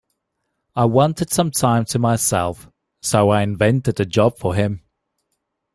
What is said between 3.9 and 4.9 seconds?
a job for him.